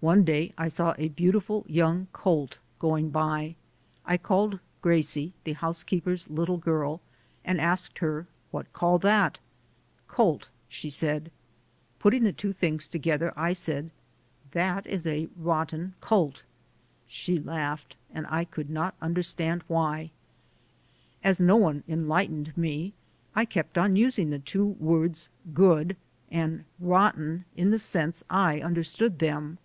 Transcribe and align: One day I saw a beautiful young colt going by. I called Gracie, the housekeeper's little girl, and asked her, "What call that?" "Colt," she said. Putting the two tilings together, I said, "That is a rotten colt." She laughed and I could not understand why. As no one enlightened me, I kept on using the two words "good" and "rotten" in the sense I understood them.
One 0.00 0.22
day 0.22 0.52
I 0.58 0.68
saw 0.68 0.94
a 0.98 1.08
beautiful 1.08 1.64
young 1.66 2.08
colt 2.12 2.58
going 2.78 3.08
by. 3.08 3.56
I 4.04 4.18
called 4.18 4.58
Gracie, 4.82 5.32
the 5.44 5.54
housekeeper's 5.54 6.28
little 6.28 6.58
girl, 6.58 7.00
and 7.42 7.58
asked 7.58 8.00
her, 8.00 8.26
"What 8.50 8.70
call 8.74 8.98
that?" 8.98 9.38
"Colt," 10.06 10.50
she 10.68 10.90
said. 10.90 11.30
Putting 12.00 12.22
the 12.22 12.34
two 12.34 12.52
tilings 12.52 12.86
together, 12.86 13.32
I 13.34 13.54
said, 13.54 13.90
"That 14.50 14.86
is 14.86 15.06
a 15.06 15.28
rotten 15.38 15.94
colt." 16.02 16.42
She 17.06 17.38
laughed 17.38 17.96
and 18.12 18.26
I 18.28 18.44
could 18.44 18.68
not 18.68 18.94
understand 19.00 19.64
why. 19.68 20.10
As 21.22 21.40
no 21.40 21.56
one 21.56 21.82
enlightened 21.88 22.54
me, 22.58 22.92
I 23.34 23.46
kept 23.46 23.78
on 23.78 23.96
using 23.96 24.28
the 24.28 24.38
two 24.38 24.66
words 24.66 25.30
"good" 25.54 25.96
and 26.30 26.66
"rotten" 26.78 27.46
in 27.56 27.70
the 27.70 27.78
sense 27.78 28.22
I 28.28 28.60
understood 28.60 29.18
them. 29.18 29.56